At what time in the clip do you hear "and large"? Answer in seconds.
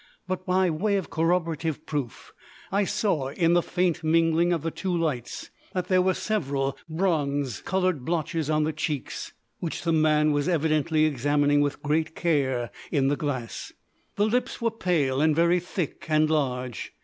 16.09-16.93